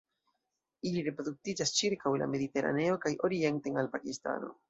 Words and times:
Ili 0.91 1.03
reproduktiĝas 1.07 1.73
ĉirkaŭ 1.81 2.15
la 2.23 2.29
Mediteraneo 2.35 2.97
kaj 3.05 3.13
orienten 3.29 3.81
al 3.83 3.93
Pakistano. 3.97 4.53